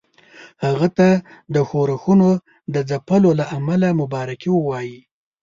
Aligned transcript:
هغه 0.65 0.87
ته 0.97 1.09
د 1.53 1.55
ښورښونو 1.69 2.29
د 2.73 2.75
ځپلو 2.89 3.29
له 3.39 3.45
امله 3.57 3.87
مبارکي 4.01 4.49
ووايي. 4.53 4.99